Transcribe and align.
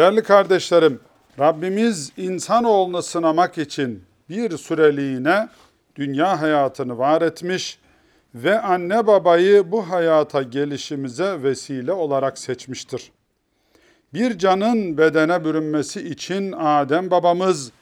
Değerli 0.00 0.22
kardeşlerim, 0.22 1.00
Rabbimiz 1.38 2.12
insanoğlunu 2.16 3.02
sınamak 3.02 3.58
için 3.58 4.02
bir 4.28 4.56
süreliğine 4.56 5.48
dünya 5.96 6.40
hayatını 6.40 6.98
var 6.98 7.22
etmiş 7.22 7.78
ve 8.34 8.60
anne 8.60 9.06
babayı 9.06 9.72
bu 9.72 9.90
hayata 9.90 10.42
gelişimize 10.42 11.42
vesile 11.42 11.92
olarak 11.92 12.38
seçmiştir. 12.38 13.12
Bir 14.14 14.38
canın 14.38 14.98
bedene 14.98 15.44
bürünmesi 15.44 16.08
için 16.08 16.52
Adem 16.52 17.10
babamız 17.10 17.72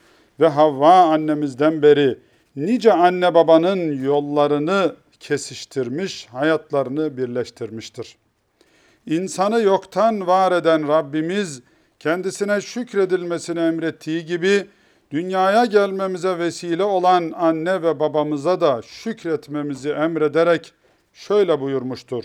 ve 0.41 0.49
Havva 0.49 0.95
annemizden 0.95 1.83
beri 1.83 2.19
nice 2.57 2.93
anne 2.93 3.35
babanın 3.35 4.03
yollarını 4.05 4.95
kesiştirmiş, 5.21 6.27
hayatlarını 6.27 7.17
birleştirmiştir. 7.17 8.17
İnsanı 9.07 9.63
yoktan 9.63 10.27
var 10.27 10.53
eden 10.53 10.89
Rabbimiz 10.89 11.63
kendisine 12.01 12.61
şükredilmesini 12.61 13.61
emrettiği 13.61 14.27
gibi 14.27 14.67
dünyaya 15.11 15.65
gelmemize 15.65 16.39
vesile 16.39 16.85
olan 16.85 17.33
anne 17.37 17.83
ve 17.83 18.01
babamıza 18.01 18.61
da 18.61 18.83
şükretmemizi 18.83 19.91
emrederek 19.91 20.73
şöyle 21.13 21.61
buyurmuştur. 21.61 22.25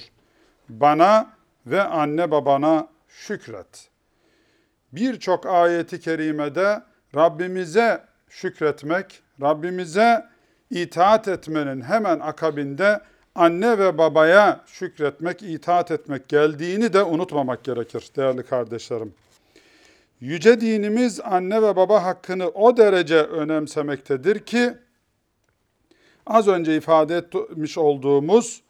Bana 0.70 1.29
ve 1.65 1.81
anne 1.81 2.31
babana 2.31 2.88
şükret. 3.07 3.89
Birçok 4.91 5.45
ayeti 5.45 5.99
kerimede 5.99 6.84
Rabbimize 7.15 8.03
şükretmek, 8.29 9.21
Rabbimize 9.41 10.26
itaat 10.70 11.27
etmenin 11.27 11.81
hemen 11.81 12.20
akabinde 12.20 13.01
anne 13.35 13.79
ve 13.79 13.98
babaya 13.98 14.62
şükretmek, 14.65 15.43
itaat 15.43 15.91
etmek 15.91 16.29
geldiğini 16.29 16.93
de 16.93 17.03
unutmamak 17.03 17.63
gerekir 17.63 18.09
değerli 18.15 18.43
kardeşlerim. 18.43 19.13
Yüce 20.23 20.62
dinimiz 20.62 21.20
anne 21.20 21.62
ve 21.62 21.76
baba 21.76 22.04
hakkını 22.04 22.50
o 22.50 22.77
derece 22.77 23.18
önemsemektedir 23.18 24.40
ki 24.40 24.74
az 26.27 26.48
önce 26.48 26.77
ifade 26.77 27.18
etmiş 27.18 27.77
olduğumuz 27.77 28.62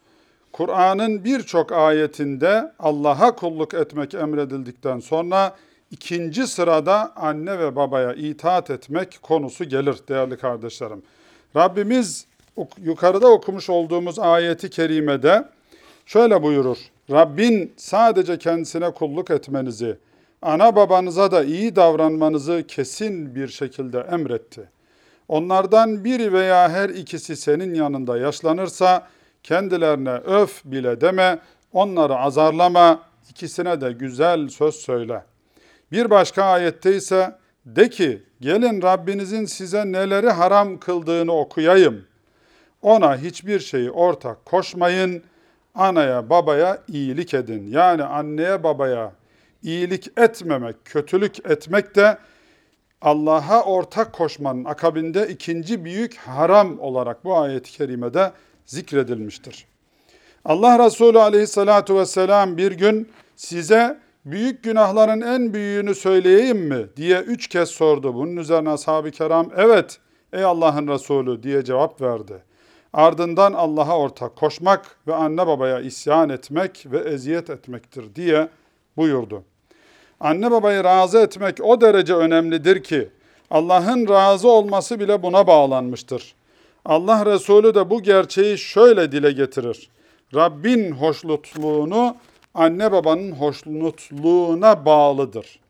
Kur'an'ın 0.52 1.24
birçok 1.24 1.72
ayetinde 1.72 2.72
Allah'a 2.78 3.34
kulluk 3.34 3.74
etmek 3.74 4.14
emredildikten 4.14 5.00
sonra 5.00 5.56
ikinci 5.90 6.46
sırada 6.46 7.16
anne 7.16 7.58
ve 7.58 7.76
babaya 7.76 8.14
itaat 8.14 8.70
etmek 8.70 9.18
konusu 9.22 9.64
gelir 9.64 9.96
değerli 10.08 10.36
kardeşlerim. 10.36 11.02
Rabbimiz 11.56 12.26
yukarıda 12.82 13.28
okumuş 13.28 13.70
olduğumuz 13.70 14.18
ayeti 14.18 14.70
kerimede 14.70 15.48
şöyle 16.06 16.42
buyurur. 16.42 16.78
Rabbin 17.10 17.72
sadece 17.76 18.38
kendisine 18.38 18.90
kulluk 18.90 19.30
etmenizi, 19.30 19.96
ana 20.44 20.76
babanıza 20.76 21.30
da 21.30 21.44
iyi 21.44 21.76
davranmanızı 21.76 22.64
kesin 22.68 23.34
bir 23.34 23.48
şekilde 23.48 24.00
emretti. 24.00 24.68
Onlardan 25.28 26.04
biri 26.04 26.32
veya 26.32 26.68
her 26.68 26.88
ikisi 26.88 27.36
senin 27.36 27.74
yanında 27.74 28.18
yaşlanırsa 28.18 29.08
kendilerine 29.42 30.14
öf 30.14 30.64
bile 30.64 31.00
deme, 31.00 31.38
onları 31.72 32.16
azarlama, 32.16 33.02
ikisine 33.30 33.80
de 33.80 33.92
güzel 33.92 34.48
söz 34.48 34.74
söyle. 34.74 35.22
Bir 35.92 36.10
başka 36.10 36.44
ayette 36.44 36.96
ise 36.96 37.38
de 37.66 37.90
ki 37.90 38.22
gelin 38.40 38.82
Rabbinizin 38.82 39.44
size 39.44 39.92
neleri 39.92 40.30
haram 40.30 40.78
kıldığını 40.78 41.32
okuyayım. 41.32 42.04
Ona 42.82 43.16
hiçbir 43.16 43.60
şeyi 43.60 43.90
ortak 43.90 44.44
koşmayın. 44.44 45.22
Anaya 45.74 46.30
babaya 46.30 46.78
iyilik 46.88 47.34
edin. 47.34 47.66
Yani 47.66 48.02
anneye 48.02 48.62
babaya 48.62 49.12
iyilik 49.64 50.18
etmemek, 50.18 50.76
kötülük 50.84 51.46
etmek 51.46 51.96
de 51.96 52.18
Allah'a 53.02 53.62
ortak 53.62 54.12
koşmanın 54.12 54.64
akabinde 54.64 55.28
ikinci 55.28 55.84
büyük 55.84 56.16
haram 56.16 56.78
olarak 56.80 57.24
bu 57.24 57.36
ayet-i 57.36 57.72
kerimede 57.72 58.32
zikredilmiştir. 58.66 59.66
Allah 60.44 60.86
Resulü 60.86 61.18
aleyhissalatu 61.18 61.98
vesselam 61.98 62.56
bir 62.56 62.72
gün 62.72 63.08
size 63.36 63.98
büyük 64.24 64.64
günahların 64.64 65.20
en 65.20 65.54
büyüğünü 65.54 65.94
söyleyeyim 65.94 66.58
mi 66.58 66.86
diye 66.96 67.20
üç 67.20 67.48
kez 67.48 67.68
sordu. 67.68 68.14
Bunun 68.14 68.36
üzerine 68.36 68.70
ashab-ı 68.70 69.10
kiram 69.10 69.50
evet 69.56 69.98
ey 70.32 70.44
Allah'ın 70.44 70.88
Resulü 70.88 71.42
diye 71.42 71.64
cevap 71.64 72.00
verdi. 72.00 72.42
Ardından 72.92 73.52
Allah'a 73.52 73.98
ortak 73.98 74.36
koşmak 74.36 74.96
ve 75.06 75.14
anne 75.14 75.46
babaya 75.46 75.80
isyan 75.80 76.28
etmek 76.28 76.86
ve 76.86 76.98
eziyet 76.98 77.50
etmektir 77.50 78.14
diye 78.14 78.48
buyurdu. 78.96 79.44
Anne 80.20 80.50
babayı 80.50 80.84
razı 80.84 81.18
etmek 81.18 81.64
o 81.64 81.80
derece 81.80 82.14
önemlidir 82.14 82.82
ki 82.82 83.08
Allah'ın 83.50 84.08
razı 84.08 84.48
olması 84.48 85.00
bile 85.00 85.22
buna 85.22 85.46
bağlanmıştır. 85.46 86.34
Allah 86.84 87.26
Resulü 87.26 87.74
de 87.74 87.90
bu 87.90 88.02
gerçeği 88.02 88.58
şöyle 88.58 89.12
dile 89.12 89.32
getirir. 89.32 89.90
Rabbin 90.34 90.90
hoşnutluğunu 90.90 92.16
anne 92.54 92.92
babanın 92.92 93.32
hoşnutluğuna 93.32 94.84
bağlıdır. 94.84 95.60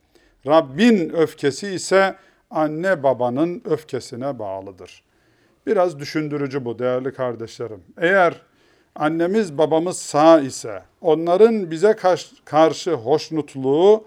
Rabbin 0.46 1.10
öfkesi 1.10 1.68
ise 1.68 2.16
anne 2.50 3.02
babanın 3.02 3.62
öfkesine 3.64 4.38
bağlıdır. 4.38 5.02
Biraz 5.66 5.98
düşündürücü 5.98 6.64
bu 6.64 6.78
değerli 6.78 7.12
kardeşlerim. 7.12 7.82
Eğer 7.98 8.40
annemiz 8.96 9.58
babamız 9.58 9.98
sağ 9.98 10.40
ise 10.40 10.82
onların 11.00 11.70
bize 11.70 11.96
karşı 12.44 12.92
hoşnutluğu 12.94 14.04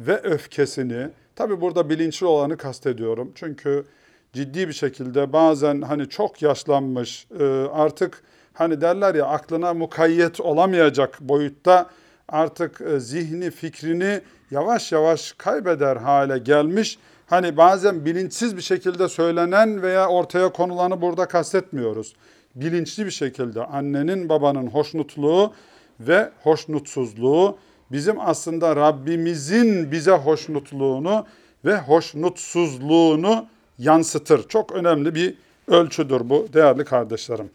ve 0.00 0.20
öfkesini 0.22 1.08
tabi 1.36 1.60
burada 1.60 1.90
bilinçli 1.90 2.26
olanı 2.26 2.56
kastediyorum. 2.56 3.32
Çünkü 3.34 3.84
ciddi 4.32 4.68
bir 4.68 4.72
şekilde 4.72 5.32
bazen 5.32 5.82
hani 5.82 6.08
çok 6.08 6.42
yaşlanmış 6.42 7.26
e, 7.40 7.44
artık 7.72 8.22
hani 8.52 8.80
derler 8.80 9.14
ya 9.14 9.26
aklına 9.26 9.74
mukayyet 9.74 10.40
olamayacak 10.40 11.20
boyutta 11.20 11.90
artık 12.28 12.80
e, 12.80 13.00
zihni 13.00 13.50
fikrini 13.50 14.20
yavaş 14.50 14.92
yavaş 14.92 15.32
kaybeder 15.32 15.96
hale 15.96 16.38
gelmiş. 16.38 16.98
Hani 17.26 17.56
bazen 17.56 18.04
bilinçsiz 18.04 18.56
bir 18.56 18.62
şekilde 18.62 19.08
söylenen 19.08 19.82
veya 19.82 20.08
ortaya 20.08 20.52
konulanı 20.52 21.00
burada 21.00 21.28
kastetmiyoruz. 21.28 22.14
Bilinçli 22.54 23.06
bir 23.06 23.10
şekilde 23.10 23.64
annenin 23.64 24.28
babanın 24.28 24.66
hoşnutluğu 24.66 25.52
ve 26.00 26.30
hoşnutsuzluğu 26.42 27.58
bizim 27.92 28.20
aslında 28.20 28.76
Rabbimizin 28.76 29.92
bize 29.92 30.12
hoşnutluğunu 30.12 31.26
ve 31.64 31.78
hoşnutsuzluğunu 31.78 33.46
yansıtır. 33.78 34.48
Çok 34.48 34.72
önemli 34.72 35.14
bir 35.14 35.34
ölçüdür 35.68 36.30
bu 36.30 36.48
değerli 36.52 36.84
kardeşlerim. 36.84 37.50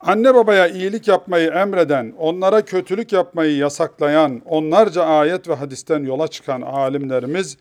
Anne 0.00 0.34
babaya 0.34 0.68
iyilik 0.68 1.08
yapmayı 1.08 1.50
emreden, 1.50 2.14
onlara 2.18 2.64
kötülük 2.64 3.12
yapmayı 3.12 3.56
yasaklayan, 3.56 4.42
onlarca 4.44 5.02
ayet 5.02 5.48
ve 5.48 5.54
hadisten 5.54 6.04
yola 6.04 6.28
çıkan 6.28 6.60
alimlerimiz 6.60 7.56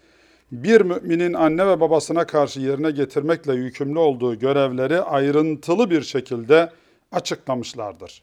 bir 0.51 0.81
müminin 0.81 1.33
anne 1.33 1.67
ve 1.67 1.79
babasına 1.79 2.25
karşı 2.25 2.59
yerine 2.59 2.91
getirmekle 2.91 3.53
yükümlü 3.53 3.99
olduğu 3.99 4.39
görevleri 4.39 5.01
ayrıntılı 5.01 5.89
bir 5.89 6.01
şekilde 6.01 6.69
açıklamışlardır. 7.11 8.21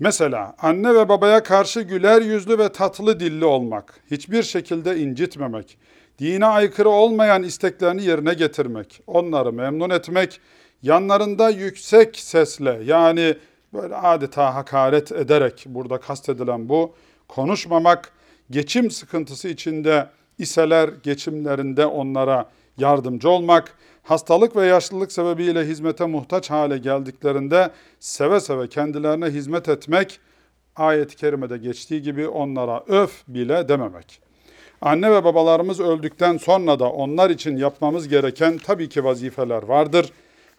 Mesela 0.00 0.54
anne 0.58 0.94
ve 0.94 1.08
babaya 1.08 1.42
karşı 1.42 1.80
güler 1.80 2.22
yüzlü 2.22 2.58
ve 2.58 2.68
tatlı 2.68 3.20
dilli 3.20 3.44
olmak, 3.44 4.00
hiçbir 4.10 4.42
şekilde 4.42 4.96
incitmemek, 4.96 5.78
dine 6.18 6.46
aykırı 6.46 6.88
olmayan 6.88 7.42
isteklerini 7.42 8.04
yerine 8.04 8.34
getirmek, 8.34 9.00
onları 9.06 9.52
memnun 9.52 9.90
etmek, 9.90 10.40
yanlarında 10.82 11.50
yüksek 11.50 12.16
sesle 12.16 12.80
yani 12.84 13.36
böyle 13.72 13.96
adeta 13.96 14.54
hakaret 14.54 15.12
ederek 15.12 15.64
burada 15.66 16.00
kastedilen 16.00 16.68
bu 16.68 16.94
konuşmamak, 17.28 18.12
geçim 18.50 18.90
sıkıntısı 18.90 19.48
içinde 19.48 20.06
iseler 20.38 20.90
geçimlerinde 21.02 21.86
onlara 21.86 22.50
yardımcı 22.76 23.28
olmak, 23.30 23.74
hastalık 24.08 24.56
ve 24.56 24.66
yaşlılık 24.66 25.12
sebebiyle 25.12 25.64
hizmete 25.64 26.06
muhtaç 26.06 26.50
hale 26.50 26.78
geldiklerinde 26.78 27.70
seve 28.00 28.40
seve 28.40 28.68
kendilerine 28.68 29.26
hizmet 29.26 29.68
etmek, 29.68 30.20
ayet-i 30.76 31.16
kerimede 31.16 31.58
geçtiği 31.58 32.02
gibi 32.02 32.28
onlara 32.28 32.84
öf 32.88 33.22
bile 33.28 33.68
dememek. 33.68 34.20
Anne 34.80 35.12
ve 35.12 35.24
babalarımız 35.24 35.80
öldükten 35.80 36.36
sonra 36.36 36.78
da 36.78 36.90
onlar 36.90 37.30
için 37.30 37.56
yapmamız 37.56 38.08
gereken 38.08 38.58
tabii 38.58 38.88
ki 38.88 39.04
vazifeler 39.04 39.62
vardır. 39.62 40.12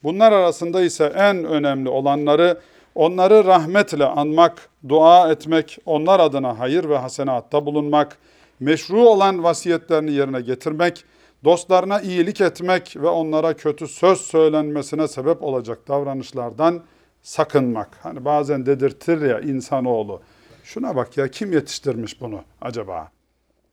Bunlar 0.04 0.32
arasında 0.32 0.82
ise 0.82 1.14
en 1.16 1.44
önemli 1.44 1.90
olanları 1.90 2.60
onları 2.96 3.46
rahmetle 3.46 4.06
anmak, 4.06 4.70
dua 4.90 5.32
etmek, 5.32 5.78
onlar 5.86 6.20
adına 6.20 6.60
hayır 6.60 6.90
ve 6.90 6.98
hasenatta 6.98 7.66
bulunmak, 7.66 8.18
meşru 8.60 9.02
olan 9.02 9.44
vasiyetlerini 9.44 10.12
yerine 10.12 10.42
getirmek, 10.42 11.06
dostlarına 11.44 12.02
iyilik 12.02 12.42
etmek 12.42 12.96
ve 12.98 13.08
onlara 13.08 13.54
kötü 13.54 13.88
söz 13.88 14.22
söylenmesine 14.22 15.08
sebep 15.08 15.44
olacak 15.44 15.88
davranışlardan 15.88 16.84
sakınmak. 17.22 17.98
Hani 18.04 18.26
bazen 18.26 18.66
dedirtir 18.66 19.22
ya 19.22 19.40
insanoğlu. 19.40 20.22
Şuna 20.64 20.96
bak 20.96 21.18
ya 21.18 21.28
kim 21.28 21.54
yetiştirmiş 21.54 22.22
bunu 22.22 22.42
acaba? 22.62 23.12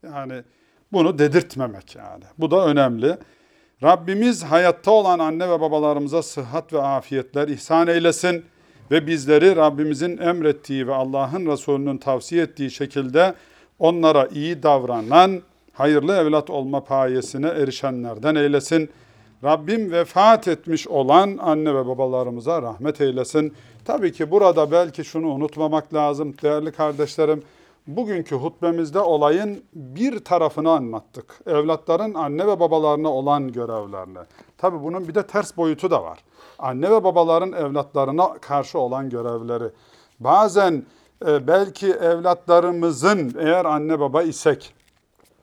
Yani 0.03 0.43
bunu 0.93 1.19
dedirtmemek 1.19 1.97
yani. 1.97 2.25
Bu 2.39 2.51
da 2.51 2.67
önemli. 2.67 3.17
Rabbimiz 3.83 4.43
hayatta 4.43 4.91
olan 4.91 5.19
anne 5.19 5.51
ve 5.51 5.61
babalarımıza 5.61 6.23
sıhhat 6.23 6.73
ve 6.73 6.83
afiyetler 6.83 7.49
ihsan 7.49 7.89
eylesin 7.89 8.45
ve 8.91 9.07
bizleri 9.07 9.57
Rabbimizin 9.57 10.19
emrettiği 10.19 10.87
ve 10.87 10.95
Allah'ın 10.95 11.47
Resulü'nün 11.47 11.99
tavsiye 11.99 12.43
ettiği 12.43 12.71
şekilde 12.71 13.35
onlara 13.79 14.27
iyi 14.27 14.63
davranan, 14.63 15.43
hayırlı 15.77 16.17
evlat 16.17 16.51
olma 16.51 16.85
payesine 16.85 17.47
erişenlerden 17.47 18.35
eylesin. 18.35 18.91
Rabbim 19.45 19.93
vefat 19.93 20.49
etmiş 20.49 20.89
olan 20.89 21.39
anne 21.43 21.75
ve 21.75 21.87
babalarımıza 21.87 22.63
rahmet 22.63 23.01
eylesin. 23.01 23.55
Tabii 23.85 24.13
ki 24.13 24.31
burada 24.31 24.71
belki 24.71 25.05
şunu 25.05 25.27
unutmamak 25.27 25.95
lazım 25.95 26.35
değerli 26.43 26.73
kardeşlerim. 26.73 27.43
Bugünkü 27.87 28.37
hutbemizde 28.37 29.01
olayın 29.01 29.63
bir 29.75 30.19
tarafını 30.19 30.71
anlattık. 30.71 31.41
Evlatların 31.47 32.15
anne 32.15 32.47
ve 32.47 32.61
babalarına 32.61 33.09
olan 33.09 33.53
görevlerini. 33.53 34.19
Tabii 34.59 34.83
bunun 34.83 35.09
bir 35.09 35.15
de 35.15 35.27
ters 35.27 35.57
boyutu 35.57 35.91
da 35.91 36.05
var. 36.05 36.19
Anne 36.59 36.91
ve 36.91 37.05
babaların 37.05 37.53
evlatlarına 37.53 38.35
karşı 38.35 38.79
olan 38.79 39.11
görevleri. 39.11 39.71
Bazen 40.21 40.83
e, 41.27 41.47
belki 41.47 41.87
evlatlarımızın 41.87 43.35
eğer 43.39 43.65
anne 43.65 44.01
baba 44.01 44.23
isek 44.23 44.76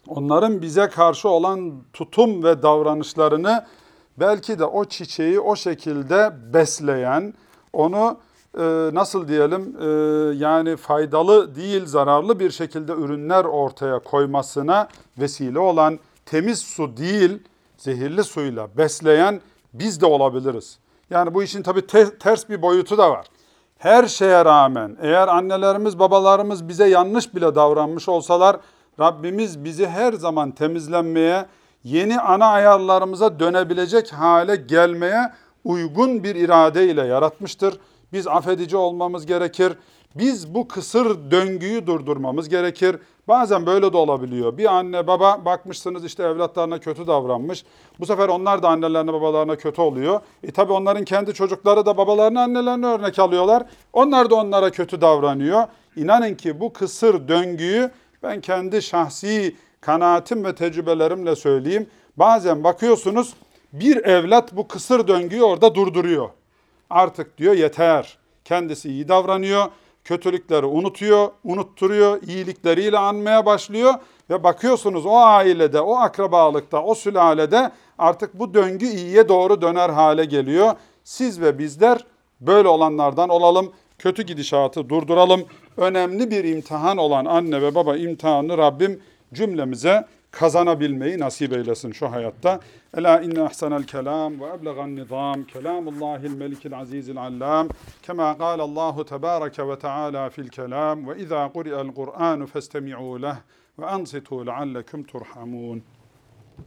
onların 0.07 0.61
bize 0.61 0.89
karşı 0.89 1.29
olan 1.29 1.73
tutum 1.93 2.43
ve 2.43 2.63
davranışlarını 2.63 3.65
belki 4.17 4.59
de 4.59 4.65
o 4.65 4.85
çiçeği 4.85 5.39
o 5.39 5.55
şekilde 5.55 6.33
besleyen, 6.53 7.33
onu 7.73 8.17
e, 8.57 8.89
nasıl 8.93 9.27
diyelim 9.27 9.75
e, 9.81 9.87
yani 10.35 10.75
faydalı 10.75 11.55
değil 11.55 11.85
zararlı 11.85 12.39
bir 12.39 12.51
şekilde 12.51 12.91
ürünler 12.91 13.45
ortaya 13.45 13.99
koymasına 13.99 14.87
vesile 15.17 15.59
olan 15.59 15.99
temiz 16.25 16.59
su 16.59 16.97
değil 16.97 17.39
zehirli 17.77 18.23
suyla 18.23 18.67
besleyen 18.77 19.41
biz 19.73 20.01
de 20.01 20.05
olabiliriz. 20.05 20.79
Yani 21.09 21.33
bu 21.33 21.43
işin 21.43 21.63
tabii 21.63 21.87
te- 21.87 22.17
ters 22.17 22.49
bir 22.49 22.61
boyutu 22.61 22.97
da 22.97 23.11
var. 23.11 23.25
Her 23.77 24.07
şeye 24.07 24.45
rağmen 24.45 24.97
eğer 25.01 25.27
annelerimiz 25.27 25.99
babalarımız 25.99 26.67
bize 26.67 26.87
yanlış 26.87 27.35
bile 27.35 27.55
davranmış 27.55 28.09
olsalar 28.09 28.57
Rabbimiz 28.99 29.63
bizi 29.63 29.87
her 29.87 30.13
zaman 30.13 30.51
temizlenmeye, 30.51 31.45
yeni 31.83 32.19
ana 32.19 32.45
ayarlarımıza 32.45 33.39
dönebilecek 33.39 34.13
hale 34.13 34.55
gelmeye 34.55 35.31
uygun 35.63 36.23
bir 36.23 36.35
irade 36.35 36.89
ile 36.89 37.01
yaratmıştır. 37.01 37.79
Biz 38.13 38.27
affedici 38.27 38.77
olmamız 38.77 39.25
gerekir. 39.25 39.73
Biz 40.15 40.53
bu 40.53 40.67
kısır 40.67 41.31
döngüyü 41.31 41.87
durdurmamız 41.87 42.49
gerekir. 42.49 42.97
Bazen 43.27 43.65
böyle 43.65 43.93
de 43.93 43.97
olabiliyor. 43.97 44.57
Bir 44.57 44.65
anne 44.75 45.07
baba 45.07 45.45
bakmışsınız 45.45 46.05
işte 46.05 46.23
evlatlarına 46.23 46.79
kötü 46.79 47.07
davranmış. 47.07 47.65
Bu 47.99 48.05
sefer 48.05 48.29
onlar 48.29 48.63
da 48.63 48.69
annelerine 48.69 49.13
babalarına 49.13 49.55
kötü 49.55 49.81
oluyor. 49.81 50.19
E 50.43 50.51
tabi 50.51 50.73
onların 50.73 51.03
kendi 51.03 51.33
çocukları 51.33 51.85
da 51.85 51.97
babalarını 51.97 52.41
annelerine 52.41 52.85
örnek 52.85 53.19
alıyorlar. 53.19 53.63
Onlar 53.93 54.29
da 54.29 54.35
onlara 54.35 54.69
kötü 54.69 55.01
davranıyor. 55.01 55.63
İnanın 55.95 56.35
ki 56.35 56.59
bu 56.59 56.73
kısır 56.73 57.27
döngüyü 57.27 57.91
ben 58.23 58.41
kendi 58.41 58.81
şahsi 58.81 59.55
kanaatim 59.81 60.45
ve 60.45 60.55
tecrübelerimle 60.55 61.35
söyleyeyim. 61.35 61.87
Bazen 62.17 62.63
bakıyorsunuz 62.63 63.33
bir 63.73 64.05
evlat 64.05 64.55
bu 64.55 64.67
kısır 64.67 65.07
döngüyü 65.07 65.43
orada 65.43 65.75
durduruyor. 65.75 66.29
Artık 66.89 67.37
diyor 67.37 67.53
yeter. 67.53 68.17
Kendisi 68.45 68.89
iyi 68.89 69.07
davranıyor. 69.07 69.65
Kötülükleri 70.03 70.65
unutuyor, 70.65 71.27
unutturuyor, 71.43 72.21
iyilikleriyle 72.21 72.97
anmaya 72.97 73.45
başlıyor 73.45 73.93
ve 74.29 74.43
bakıyorsunuz 74.43 75.05
o 75.05 75.15
ailede, 75.17 75.81
o 75.81 75.95
akrabalıkta, 75.95 76.83
o 76.83 76.95
sülalede 76.95 77.71
artık 77.97 78.39
bu 78.39 78.53
döngü 78.53 78.85
iyiye 78.85 79.29
doğru 79.29 79.61
döner 79.61 79.89
hale 79.89 80.25
geliyor. 80.25 80.73
Siz 81.03 81.41
ve 81.41 81.59
bizler 81.59 82.05
böyle 82.39 82.67
olanlardan 82.67 83.29
olalım. 83.29 83.73
Kötü 83.99 84.23
gidişatı 84.23 84.89
durduralım. 84.89 85.45
Önemli 85.77 86.31
bir 86.31 86.43
imtihan 86.43 86.97
olan 86.97 87.25
anne 87.25 87.61
ve 87.61 87.75
baba 87.75 87.97
imtihanını 87.97 88.57
Rabbim 88.57 88.99
cümlemize 89.33 90.07
kazanabilmeyi 90.31 91.19
nasip 91.19 91.53
eylesin 91.53 91.91
şu 91.91 92.11
hayatta. 92.11 92.59
Ela 92.97 93.21
inne 93.21 93.41
ahsanel 93.41 93.83
kelam 93.83 94.41
ve 94.41 94.45
eblegan 94.45 94.95
nizam 94.95 95.43
kelamullahil 95.43 96.33
melikil 96.33 96.77
azizil 96.77 97.17
allam 97.17 97.67
kema 98.01 98.35
Allahu 98.39 99.05
tebareke 99.05 99.67
ve 99.67 99.79
teâlâ 99.79 100.29
fil 100.29 100.47
kelam 100.47 101.07
ve 101.07 101.19
izâ 101.19 101.51
kuri'el 101.53 101.87
Kur'anu 101.87 102.43
festemi'û 102.43 103.21
leh 103.21 103.35
ve 103.79 103.85
ansitu 103.85 104.45
leallekum 104.45 105.03
turhamun. 105.03 105.83